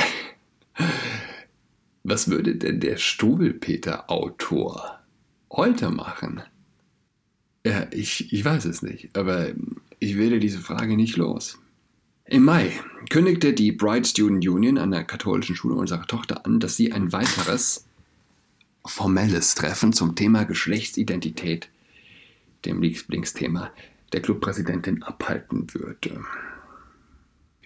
Was 2.03 2.29
würde 2.29 2.55
denn 2.55 2.79
der 2.79 2.97
Strubelpeter-Autor 2.97 4.99
heute 5.51 5.89
machen? 5.89 6.43
Ja, 7.65 7.87
ich, 7.91 8.31
ich 8.31 8.45
weiß 8.45 8.65
es 8.65 8.83
nicht, 8.83 9.17
aber 9.17 9.49
ich 9.99 10.17
werde 10.17 10.39
diese 10.39 10.59
Frage 10.59 10.95
nicht 10.95 11.17
los. 11.17 11.57
Im 12.25 12.43
Mai 12.43 12.71
kündigte 13.09 13.53
die 13.53 13.71
Bright 13.71 14.07
Student 14.07 14.47
Union 14.47 14.77
an 14.77 14.91
der 14.91 15.03
katholischen 15.03 15.55
Schule 15.55 15.75
unserer 15.75 16.05
Tochter 16.05 16.45
an, 16.45 16.59
dass 16.59 16.75
sie 16.75 16.91
ein 16.91 17.11
weiteres 17.11 17.85
formelles 18.85 19.55
Treffen 19.55 19.93
zum 19.93 20.15
Thema 20.15 20.43
Geschlechtsidentität, 20.43 21.69
dem 22.65 22.81
Lieblingsthema 22.81 23.71
der 24.13 24.21
Clubpräsidentin, 24.21 25.03
abhalten 25.03 25.67
würde. 25.73 26.23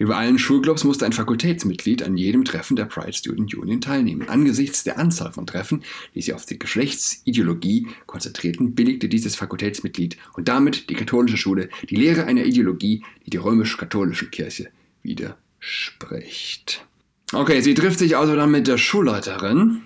Wie 0.00 0.06
bei 0.06 0.16
allen 0.16 0.38
Schulclubs 0.38 0.84
musste 0.84 1.04
ein 1.04 1.12
Fakultätsmitglied 1.12 2.02
an 2.02 2.16
jedem 2.16 2.46
Treffen 2.46 2.74
der 2.74 2.86
Pride 2.86 3.12
Student 3.12 3.54
Union 3.54 3.82
teilnehmen. 3.82 4.30
Angesichts 4.30 4.82
der 4.82 4.98
Anzahl 4.98 5.30
von 5.30 5.46
Treffen, 5.46 5.84
die 6.14 6.22
sich 6.22 6.32
auf 6.32 6.46
die 6.46 6.58
Geschlechtsideologie 6.58 7.86
konzentrierten, 8.06 8.74
billigte 8.74 9.10
dieses 9.10 9.36
Fakultätsmitglied 9.36 10.16
und 10.32 10.48
damit 10.48 10.88
die 10.88 10.94
katholische 10.94 11.36
Schule 11.36 11.68
die 11.90 11.96
Lehre 11.96 12.24
einer 12.24 12.46
Ideologie, 12.46 13.04
die 13.26 13.30
die 13.30 13.36
römisch-katholische 13.36 14.30
Kirche 14.30 14.70
widerspricht. 15.02 16.86
Okay, 17.34 17.60
sie 17.60 17.74
trifft 17.74 17.98
sich 17.98 18.16
also 18.16 18.34
dann 18.34 18.50
mit 18.50 18.68
der 18.68 18.78
Schulleiterin 18.78 19.82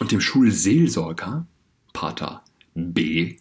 und 0.00 0.10
dem 0.10 0.20
Schulseelsorger, 0.20 1.46
Pater 1.92 2.42
B, 2.74 3.36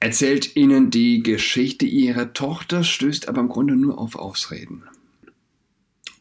erzählt 0.00 0.56
ihnen 0.56 0.90
die 0.90 1.22
Geschichte 1.22 1.86
ihrer 1.86 2.32
Tochter, 2.32 2.84
stößt 2.84 3.28
aber 3.28 3.40
im 3.40 3.48
Grunde 3.48 3.76
nur 3.76 3.98
auf 3.98 4.16
Ausreden. 4.16 4.84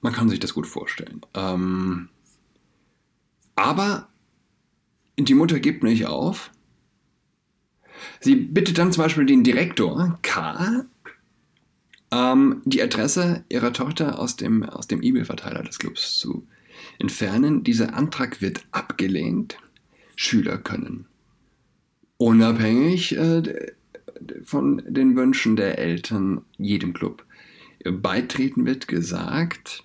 Man 0.01 0.13
kann 0.13 0.29
sich 0.29 0.39
das 0.39 0.53
gut 0.53 0.67
vorstellen. 0.67 1.21
Ähm, 1.33 2.09
aber 3.55 4.07
die 5.17 5.33
Mutter 5.33 5.59
gibt 5.59 5.83
nicht 5.83 6.05
auf. 6.05 6.51
Sie 8.19 8.35
bittet 8.35 8.77
dann 8.77 8.91
zum 8.91 9.03
Beispiel 9.03 9.25
den 9.25 9.43
Direktor 9.43 10.19
K, 10.21 10.85
ähm, 12.11 12.61
die 12.65 12.81
Adresse 12.81 13.43
ihrer 13.49 13.73
Tochter 13.73 14.19
aus 14.19 14.35
dem, 14.35 14.63
aus 14.63 14.87
dem 14.87 15.01
E-Mail-Verteiler 15.01 15.63
des 15.63 15.79
Clubs 15.79 16.19
zu 16.19 16.45
entfernen. 16.99 17.63
Dieser 17.63 17.93
Antrag 17.93 18.41
wird 18.41 18.65
abgelehnt. 18.71 19.57
Schüler 20.15 20.57
können 20.57 21.07
unabhängig 22.17 23.17
äh, 23.17 23.71
von 24.43 24.81
den 24.87 25.15
Wünschen 25.15 25.55
der 25.55 25.77
Eltern 25.77 26.41
jedem 26.57 26.93
Club 26.93 27.25
beitreten 27.91 28.65
wird 28.65 28.87
gesagt. 28.87 29.83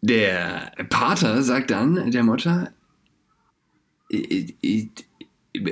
Der 0.00 0.72
Pater 0.88 1.42
sagt 1.42 1.70
dann 1.70 2.10
der 2.10 2.22
Mutter, 2.22 2.72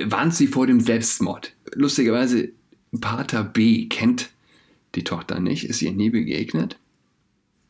warnt 0.04 0.34
sie 0.34 0.46
vor 0.46 0.66
dem 0.66 0.80
Selbstmord. 0.80 1.54
Lustigerweise, 1.74 2.50
Pater 3.00 3.44
B 3.44 3.86
kennt 3.86 4.30
die 4.94 5.04
Tochter 5.04 5.40
nicht, 5.40 5.64
ist 5.64 5.82
ihr 5.82 5.92
nie 5.92 6.10
begegnet. 6.10 6.78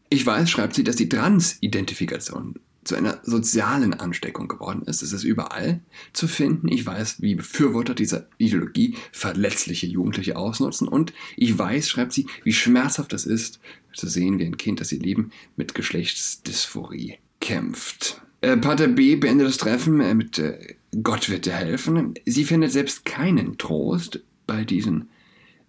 Ich 0.09 0.24
weiß, 0.24 0.48
schreibt 0.48 0.74
sie, 0.74 0.85
dass 0.85 0.96
die 0.96 1.09
Transidentifikation 1.09 2.55
zu 2.87 2.94
einer 2.94 3.20
sozialen 3.22 3.94
Ansteckung 3.94 4.49
geworden 4.49 4.83
ist. 4.87 5.03
Es 5.03 5.12
ist 5.12 5.25
überall 5.25 5.81
zu 6.12 6.29
finden. 6.29 6.68
Ich 6.68 6.87
weiß, 6.87 7.20
wie 7.20 7.35
Befürworter 7.35 7.94
dieser 7.94 8.29
Ideologie 8.38 8.96
verletzliche 9.12 9.87
Jugendliche 9.87 10.37
ausnutzen. 10.37 10.88
Und 10.88 11.12
ich 11.37 11.59
weiß, 11.59 11.88
schreibt 11.88 12.12
sie, 12.12 12.27
wie 12.44 12.53
schmerzhaft 12.53 13.12
es 13.12 13.27
ist, 13.27 13.61
zu 13.92 14.09
sehen, 14.09 14.38
wie 14.38 14.44
ein 14.44 14.57
Kind, 14.57 14.81
das 14.81 14.92
ihr 14.92 15.01
Leben 15.01 15.31
mit 15.57 15.75
Geschlechtsdysphorie 15.75 17.14
kämpft. 17.40 18.20
Äh, 18.40 18.57
Pater 18.57 18.88
B 18.88 19.16
beendet 19.16 19.49
das 19.49 19.57
Treffen 19.57 20.01
äh, 20.01 20.14
mit 20.14 20.38
äh, 20.38 20.77
Gott 21.03 21.29
wird 21.29 21.46
dir 21.46 21.55
helfen. 21.55 22.14
Sie 22.25 22.44
findet 22.44 22.72
selbst 22.72 23.05
keinen 23.05 23.59
Trost 23.59 24.20
bei 24.46 24.64
diesen 24.64 25.09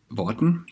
Worten. 0.09 0.65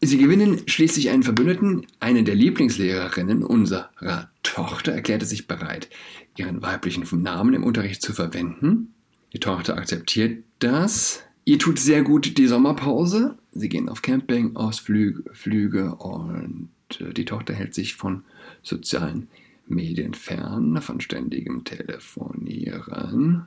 Sie 0.00 0.18
gewinnen 0.18 0.60
schließlich 0.66 1.10
einen 1.10 1.24
Verbündeten, 1.24 1.86
eine 1.98 2.22
der 2.22 2.36
Lieblingslehrerinnen 2.36 3.42
unserer 3.42 4.30
Tochter 4.44 4.92
erklärte 4.92 5.26
sich 5.26 5.48
bereit, 5.48 5.88
ihren 6.36 6.62
weiblichen 6.62 7.04
Namen 7.22 7.54
im 7.54 7.64
Unterricht 7.64 8.02
zu 8.02 8.12
verwenden. 8.12 8.94
Die 9.32 9.40
Tochter 9.40 9.76
akzeptiert 9.76 10.44
das. 10.60 11.22
Ihr 11.44 11.58
tut 11.58 11.78
sehr 11.78 12.02
gut 12.02 12.38
die 12.38 12.46
Sommerpause. 12.46 13.38
Sie 13.52 13.68
gehen 13.68 13.88
auf 13.88 14.02
Camping, 14.02 14.54
Ausflüge 14.54 15.24
Flüge 15.32 15.94
und 15.96 16.70
äh, 17.00 17.12
die 17.12 17.24
Tochter 17.24 17.54
hält 17.54 17.74
sich 17.74 17.96
von 17.96 18.22
sozialen 18.62 19.28
Medien 19.66 20.14
fern, 20.14 20.80
von 20.80 21.00
ständigem 21.00 21.64
Telefonieren. 21.64 23.46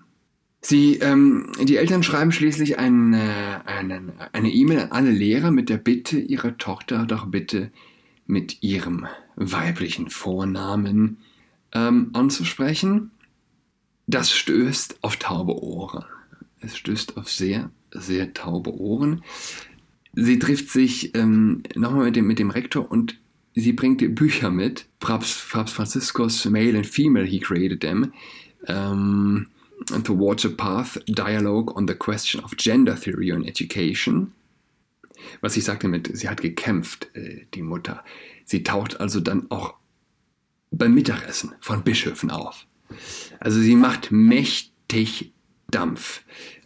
Sie, 0.61 0.97
ähm, 0.97 1.51
die 1.63 1.77
Eltern 1.77 2.03
schreiben 2.03 2.31
schließlich 2.31 2.77
eine 2.77 3.61
E-Mail 4.35 4.79
an 4.79 4.91
alle 4.91 5.09
Lehrer 5.09 5.49
mit 5.49 5.69
der 5.69 5.77
Bitte, 5.77 6.19
ihre 6.19 6.57
Tochter 6.57 7.05
doch 7.05 7.25
bitte 7.25 7.71
mit 8.27 8.61
ihrem 8.61 9.07
weiblichen 9.35 10.09
Vornamen 10.09 11.17
ähm, 11.73 12.11
anzusprechen. 12.13 13.11
Das 14.05 14.31
stößt 14.31 14.99
auf 15.01 15.17
taube 15.17 15.61
Ohren. 15.63 16.05
Es 16.59 16.77
stößt 16.77 17.17
auf 17.17 17.31
sehr, 17.31 17.71
sehr 17.91 18.33
taube 18.33 18.73
Ohren. 18.79 19.23
Sie 20.13 20.37
trifft 20.37 20.69
sich 20.69 21.15
ähm, 21.15 21.63
nochmal 21.75 22.05
mit 22.05 22.15
dem, 22.15 22.27
mit 22.27 22.37
dem 22.37 22.51
Rektor 22.51 22.91
und 22.91 23.17
sie 23.55 23.73
bringt 23.73 24.15
Bücher 24.15 24.51
mit. 24.51 24.85
Papst, 24.99 25.49
Papst 25.49 25.73
Franziskus 25.73 26.45
Male 26.45 26.77
and 26.77 26.85
Female, 26.85 27.25
he 27.25 27.39
created 27.39 27.81
them. 27.81 28.13
Ähm, 28.67 29.47
Towards 30.03 30.45
a 30.45 30.49
Path, 30.49 30.99
Dialogue 31.07 31.75
on 31.75 31.87
the 31.87 31.95
Question 31.95 32.43
of 32.43 32.55
Gender 32.57 32.95
Theory 32.95 33.31
and 33.31 33.47
Education. 33.47 34.33
Was 35.41 35.57
ich 35.57 35.63
sagte 35.63 35.87
mit, 35.87 36.09
sie 36.15 36.29
hat 36.29 36.41
gekämpft, 36.41 37.09
äh, 37.15 37.45
die 37.53 37.61
Mutter. 37.61 38.03
Sie 38.45 38.63
taucht 38.63 38.99
also 38.99 39.19
dann 39.19 39.49
auch 39.49 39.75
beim 40.71 40.93
Mittagessen 40.93 41.53
von 41.59 41.83
Bischöfen 41.83 42.31
auf. 42.31 42.65
Also 43.39 43.59
sie 43.59 43.75
macht 43.75 44.11
mächtig 44.11 45.33
Dampf. 45.69 46.23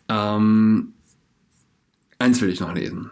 Ähm, 0.10 0.94
eins 2.20 2.42
will 2.42 2.50
ich 2.50 2.60
noch 2.60 2.74
lesen. 2.74 3.12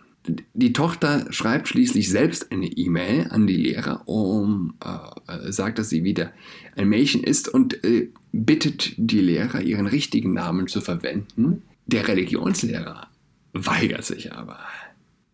Die 0.54 0.72
Tochter 0.74 1.26
schreibt 1.32 1.68
schließlich 1.68 2.10
selbst 2.10 2.52
eine 2.52 2.68
E-Mail 2.68 3.28
an 3.30 3.46
die 3.46 3.58
Lehrer, 3.58 4.08
um 4.08 4.76
äh, 4.80 5.52
sagt, 5.52 5.80
dass 5.80 5.90
sie 5.90 6.04
wieder 6.04 6.32
ein 6.78 6.88
Mädchen 6.88 7.24
ist 7.24 7.50
und 7.50 7.84
äh, 7.84 8.10
bittet 8.32 8.94
die 8.98 9.20
Lehrer, 9.20 9.62
ihren 9.62 9.88
richtigen 9.88 10.34
Namen 10.34 10.68
zu 10.68 10.80
verwenden. 10.80 11.64
Der 11.88 12.08
Religionslehrer 12.08 13.08
weigert 13.52 14.06
sich 14.06 14.32
aber. 14.32 14.60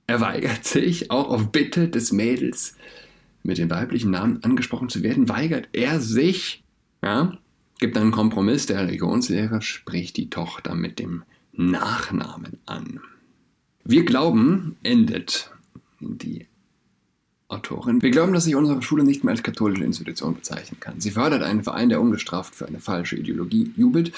Er 0.07 0.21
weigert 0.21 0.65
sich, 0.65 1.11
auch 1.11 1.29
auf 1.29 1.51
Bitte 1.51 1.87
des 1.87 2.11
Mädels 2.11 2.75
mit 3.43 3.59
dem 3.59 3.69
weiblichen 3.69 4.11
Namen 4.11 4.43
angesprochen 4.43 4.89
zu 4.89 5.03
werden, 5.03 5.29
weigert 5.29 5.69
er 5.71 6.01
sich, 6.01 6.63
ja, 7.03 7.37
gibt 7.79 7.95
einen 7.95 8.11
Kompromiss, 8.11 8.65
der 8.65 8.79
Religionslehrer 8.79 9.61
spricht 9.61 10.17
die 10.17 10.29
Tochter 10.29 10.73
mit 10.73 10.99
dem 10.99 11.23
Nachnamen 11.53 12.57
an. 12.65 12.99
Wir 13.89 14.05
glauben, 14.05 14.75
endet 14.83 15.49
die 15.99 16.45
Autorin. 17.47 18.03
Wir 18.03 18.11
glauben, 18.11 18.33
dass 18.33 18.43
sich 18.43 18.53
unsere 18.53 18.83
Schule 18.83 19.03
nicht 19.03 19.23
mehr 19.23 19.31
als 19.31 19.41
katholische 19.41 19.83
Institution 19.83 20.35
bezeichnen 20.35 20.79
kann. 20.79 21.01
Sie 21.01 21.09
fördert 21.09 21.41
einen 21.41 21.63
Verein, 21.63 21.89
der 21.89 21.99
ungestraft 21.99 22.53
für 22.53 22.67
eine 22.67 22.79
falsche 22.79 23.15
Ideologie 23.15 23.71
jubelt 23.75 24.11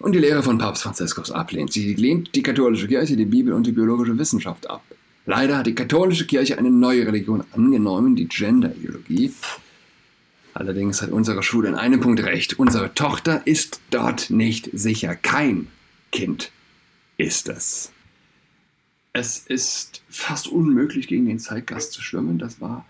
und 0.00 0.12
die 0.12 0.18
Lehre 0.18 0.42
von 0.42 0.58
Papst 0.58 0.82
Franziskus 0.82 1.30
ablehnt. 1.30 1.72
Sie 1.72 1.94
lehnt 1.94 2.34
die 2.34 2.42
katholische 2.42 2.88
Kirche, 2.88 3.16
die 3.16 3.24
Bibel 3.24 3.54
und 3.54 3.66
die 3.66 3.72
biologische 3.72 4.18
Wissenschaft 4.18 4.68
ab. 4.68 4.84
Leider 5.24 5.56
hat 5.56 5.66
die 5.66 5.74
katholische 5.74 6.26
Kirche 6.26 6.58
eine 6.58 6.70
neue 6.70 7.06
Religion 7.06 7.42
angenommen, 7.52 8.16
die 8.16 8.28
Gender-Ideologie. 8.28 9.32
Allerdings 10.52 11.00
hat 11.00 11.10
unsere 11.10 11.42
Schule 11.42 11.70
in 11.70 11.74
einem 11.74 12.00
Punkt 12.00 12.22
recht. 12.22 12.58
Unsere 12.58 12.92
Tochter 12.92 13.46
ist 13.46 13.80
dort 13.88 14.28
nicht 14.28 14.68
sicher. 14.74 15.14
Kein 15.14 15.68
Kind 16.12 16.52
ist 17.16 17.48
es. 17.48 17.92
Es 19.18 19.38
ist 19.38 20.02
fast 20.10 20.46
unmöglich, 20.46 21.08
gegen 21.08 21.24
den 21.24 21.38
Zeitgast 21.38 21.92
zu 21.92 22.02
schwimmen. 22.02 22.38
Das 22.38 22.60
war 22.60 22.84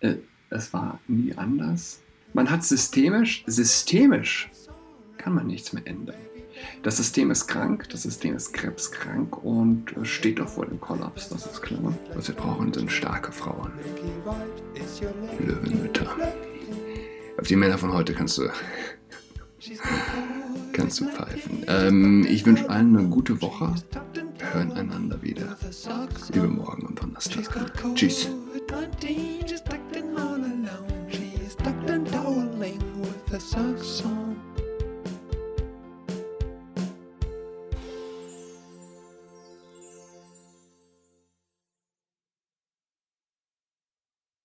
Äh, 0.00 0.16
es 0.48 0.72
war 0.72 0.98
nie 1.06 1.32
anders. 1.36 2.00
Man 2.32 2.50
hat 2.50 2.64
systemisch, 2.64 3.44
systemisch 3.46 4.50
kann 5.16 5.34
man 5.34 5.46
nichts 5.46 5.72
mehr 5.72 5.86
ändern. 5.86 6.16
Das 6.82 6.96
System 6.96 7.30
ist 7.30 7.46
krank, 7.46 7.88
das 7.90 8.02
System 8.02 8.34
ist 8.34 8.52
krebskrank 8.52 9.44
und 9.44 9.94
steht 10.02 10.40
doch 10.40 10.48
vor 10.48 10.66
dem 10.66 10.80
Kollaps, 10.80 11.28
das 11.28 11.46
ist 11.46 11.62
klar. 11.62 11.96
Was 12.14 12.26
wir 12.26 12.34
brauchen, 12.34 12.72
sind 12.72 12.90
starke 12.90 13.30
Frauen. 13.30 13.70
Löwenmütter. 15.38 16.16
Auf 17.38 17.46
die 17.46 17.56
Männer 17.56 17.78
von 17.78 17.92
heute 17.92 18.12
kannst 18.12 18.38
du, 18.38 18.48
kannst 20.72 21.00
du 21.00 21.04
pfeifen. 21.06 21.64
Ähm, 21.68 22.26
ich 22.28 22.44
wünsche 22.44 22.68
allen 22.68 22.96
eine 22.96 23.08
gute 23.08 23.40
Woche. 23.40 23.74
Wir 24.50 24.58
hören 24.58 24.72
einander 24.72 25.22
wieder. 25.22 25.56
Übermorgen 26.34 26.86
am 26.88 26.94
Donnerstag. 26.96 27.72
Tschüss. 27.94 28.28
Socks 33.38 34.04
on. 34.04 34.29